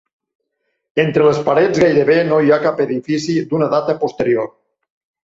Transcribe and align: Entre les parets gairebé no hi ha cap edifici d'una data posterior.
Entre 1.01 1.27
les 1.27 1.41
parets 1.49 1.81
gairebé 1.83 2.15
no 2.29 2.39
hi 2.45 2.49
ha 2.55 2.59
cap 2.63 2.81
edifici 2.87 3.37
d'una 3.53 3.69
data 3.75 3.97
posterior. 4.05 4.49